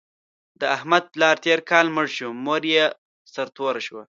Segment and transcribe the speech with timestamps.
[0.59, 2.85] د احمد پلار تېر کال مړ شو، مور یې
[3.33, 4.03] سرتوره شوه.